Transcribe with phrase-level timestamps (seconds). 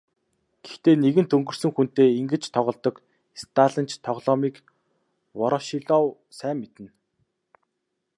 [0.63, 2.95] Гэхдээ нэгэнт өнгөрсөн хүнтэй ингэж тоглодог
[3.41, 4.55] сталинч тоглоомыг
[5.39, 6.05] Ворошилов
[6.37, 6.89] сайн мэднэ.